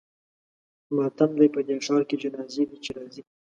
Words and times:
ماتم 0.95 1.31
دی 1.39 1.47
په 1.55 1.59
دې 1.67 1.75
ښار 1.85 2.01
کې 2.09 2.15
جنازې 2.23 2.63
دي 2.69 2.77
چې 2.83 2.91
راځي. 2.97 3.21